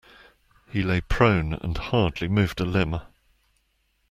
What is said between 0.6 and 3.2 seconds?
He lay prone and hardly moved a limb.